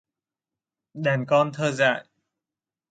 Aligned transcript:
Đàn 0.93 1.25
con 1.27 1.51
thơ 1.53 1.71
dại 1.71 2.05